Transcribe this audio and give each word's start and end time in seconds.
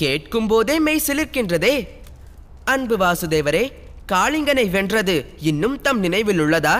கேட்கும் 0.00 0.46
போதே 0.46 0.78
மெய் 0.78 1.04
சிலிர்க்கின்றதே. 1.06 1.74
அன்பு 2.64 2.96
வாசுதேவரே 2.96 3.64
காளிங்கனை 4.12 4.70
வென்றது 4.70 5.14
இன்னும் 5.40 5.80
தம் 5.80 5.98
நினைவில் 5.98 6.40
உள்ளதா? 6.40 6.76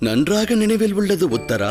நன்றாக 0.00 0.54
நினைவில் 0.54 0.92
உள்ளது 0.92 1.26
உத்தரா. 1.28 1.70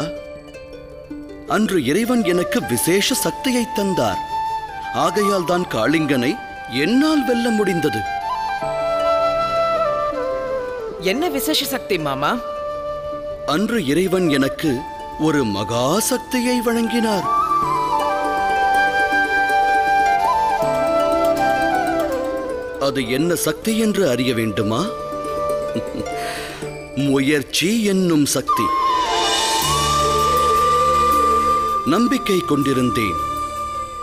அன்று 1.47 1.77
இறைவன் 1.85 2.23
எனக்கு 2.23 2.59
விசேஷ 2.61 3.15
சக்தியை 3.15 3.63
தந்தார். 3.75 4.21
ஆகையால் 5.05 5.45
தான் 5.45 5.65
காளிங்கனை 5.75 6.31
என்னால் 6.83 7.25
வெல்ல 7.25 7.49
முடிந்தது. 7.49 8.01
என்ன 11.01 11.29
விசேஷ 11.29 11.65
சக்தி 11.65 11.97
மாமா? 11.97 12.31
அன்று 13.45 13.85
இறைவன் 13.85 14.29
எனக்கு 14.29 14.71
ஒரு 15.19 15.43
மகா 15.57 15.99
சக்தியை 15.99 16.59
வழங்கினார். 16.61 17.27
அது 22.87 23.09
என்ன 23.09 23.35
சக்தி 23.35 23.77
என்று 23.77 24.09
அறிய 24.09 24.33
வேண்டுமா? 24.33 24.85
முயற்சி 26.95 27.83
என்னும் 27.83 28.25
சக்தி. 28.25 28.63
நம்பிக்கை 31.85 32.39
கொண்டிருந்தேன். 32.39 33.17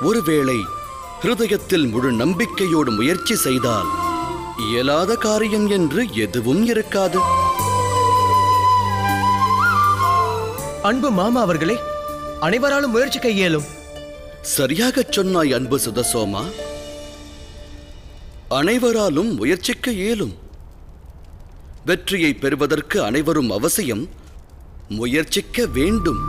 ஒருவேளை 0.02 0.56
ஹிருதயத்தில் 1.22 1.90
முழு 1.90 2.12
நம்பிக்கையோடு 2.12 2.90
முயற்சி 2.90 3.34
செய்தால் 3.34 3.86
இயலாத 4.58 5.16
காரியம் 5.16 5.68
என்று 5.70 6.06
எதுவும் 6.12 6.64
இருக்காது. 6.64 7.18
அன்பு 10.82 11.10
மாமா 11.10 11.40
அவர்களே 11.40 11.78
அனைவராலும் 12.40 12.90
முயற்சிக்க 12.90 13.28
இயலும் 13.28 13.64
சரியாகச் 14.40 15.12
சொன்னாய் 15.12 15.52
அன்பு 15.52 15.78
சுதசோமா. 15.78 16.42
அனைவராலும் 18.58 19.34
முயற்சிக்க 19.34 19.90
இயலும். 19.90 20.34
வெற்றியை 21.84 22.34
பெறுவதற்கு 22.34 23.02
அனைவரும் 23.02 23.50
அவசியம் 23.50 24.08
முயற்சிக்க 24.88 25.66
வேண்டும். 25.66 26.20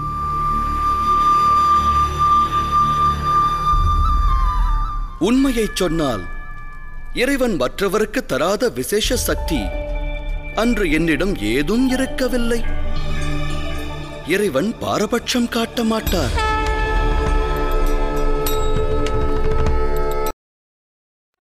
உண்மையைச் 5.20 5.76
சொன்னால் 5.76 6.24
இறைவன் 7.14 7.56
மற்றவருக்கு 7.56 8.26
தராத 8.26 8.70
விசேஷ 8.70 9.16
சக்தி 9.16 9.62
அன்று 10.56 10.92
என்னிடம் 10.92 11.36
ஏதும் 11.38 11.90
இருக்கவில்லை. 11.90 12.64
இறைவன் 14.28 14.78
பாரபட்சம் 14.80 15.50
காட்ட 15.50 15.84
மாட்டார். 15.84 16.55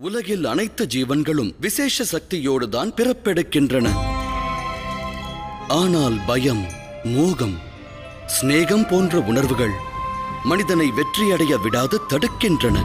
உலகில் 0.02 0.46
அனைத்து 0.46 0.88
ஜீவன்களும் 0.94 1.54
விசேஷ 1.60 2.04
சக்தியோடு 2.04 2.70
தான் 2.70 2.94
பிறப்பெடுக்கின்றன. 2.94 3.90
ஆனால் 5.68 6.20
பயம் 6.28 6.66
மோகம் 7.04 7.58
சிநேகம் 8.28 8.88
போன்ற 8.88 9.20
உணர்வுகள் 9.20 9.72
மனிதனை 10.44 10.92
வெற்றியடைய 10.92 11.62
விடாது 11.62 12.02
தடுக்கின்றன. 12.10 12.84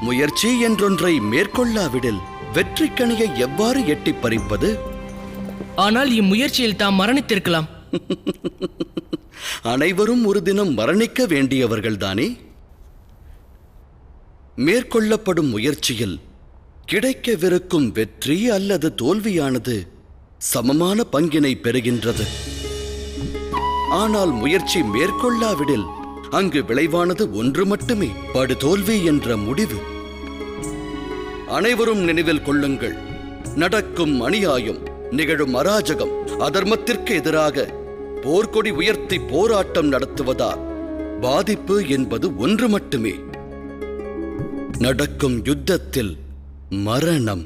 முயற்சி 0.00 0.60
என்றொன்றை 0.60 1.20
மேற்கொள்ளாவிடில் 1.20 2.20
வெற்றிக்கனியை 2.54 3.34
எவ்வாறு 3.34 3.86
எட்டிப் 3.86 4.22
பறிப்பது? 4.22 4.78
ஆனால் 5.76 6.10
இம்முயற்சியில் 6.10 6.76
தாம் 6.76 7.00
மரணித்திருக்கலாம். 7.00 7.68
அனைவரும் 9.62 10.24
ஒரு 10.24 10.42
தினம் 10.42 10.78
மரணிக்க 10.78 11.26
வேண்டியவர்கள்தானே? 11.26 12.45
மேற்கொள்ளப்படும் 14.64 15.48
முயற்சியில் 15.50 16.20
கிடைக்கவிருக்கும் 16.86 17.92
வெற்றி 17.92 18.50
அல்லது 18.50 18.88
தோல்வியானது 19.02 19.86
சமமான 20.38 21.04
பங்கினை 21.12 21.60
பெறுகின்றது. 21.60 22.24
ஆனால் 23.90 24.30
முயற்சி 24.30 24.82
மேற்கொள்ளாவிடில் 24.82 25.84
அங்கு 26.30 26.64
விளைவானது 26.64 27.32
ஒன்று 27.32 27.66
மட்டுமே 27.66 28.10
படுதோல்வி 28.34 29.04
என்ற 29.04 29.36
முடிவு. 29.36 29.78
அனைவரும் 31.46 32.02
நினைவில் 32.04 32.42
கொள்ளுங்கள் 32.42 32.96
நடக்கும் 33.54 34.20
அநியாயம் 34.20 34.80
நிகழும் 35.10 35.54
அராஜகம் 35.54 36.14
அதர்மத்திற்கு 36.38 37.14
எதிராக 37.14 37.66
போர்க்கொடி 38.22 38.70
உயர்த்தி 38.70 39.18
போராட்டம் 39.18 39.92
நடத்துவதால் 39.92 40.64
பாதிப்பு 41.20 41.88
என்பது 41.88 42.36
ஒன்று 42.36 42.68
மட்டுமே. 42.68 43.14
நடக்கும் 44.78 45.44
யுத்தத்தில் 45.44 46.18
மரணம். 46.68 47.42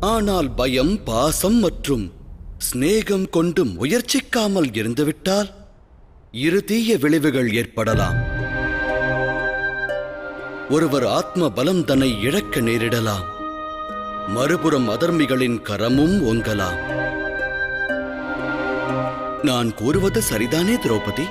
ஆனால் 0.00 0.50
பயம் 0.50 1.04
பாசம் 1.04 1.58
மற்றும் 1.58 2.12
சிநேகம் 2.58 3.30
கொண்டு 3.30 3.64
முயற்சிக்காமல் 3.64 4.76
இருந்துவிட்டால் 4.76 5.50
இரு 6.32 6.64
தீய 6.64 6.98
விளைவுகள் 6.98 7.52
ஏற்படலாம். 7.52 8.18
ஒருவர் 10.70 11.06
ஆத்ம 11.06 11.50
பலம் 11.50 11.84
தன்னை 11.84 12.22
இழக்க 12.22 12.60
நேரிடலாம். 12.60 13.24
மறுபுறம் 14.28 14.88
அதர்மிகளின் 14.88 15.58
கரமும் 15.62 16.16
ஓங்கலாம். 16.30 16.78
நான் 19.42 19.74
கூறுவது 19.74 20.22
சரிதானே 20.30 20.76
திரௌபதி? 20.84 21.24